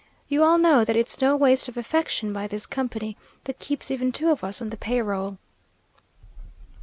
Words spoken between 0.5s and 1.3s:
know that it's